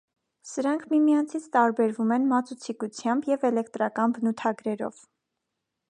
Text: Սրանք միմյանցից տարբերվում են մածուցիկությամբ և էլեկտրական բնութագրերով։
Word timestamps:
Սրանք 0.51 0.85
միմյանցից 0.93 1.45
տարբերվում 1.57 2.13
են 2.17 2.25
մածուցիկությամբ 2.33 3.31
և 3.35 3.47
էլեկտրական 3.51 4.17
բնութագրերով։ 4.17 5.05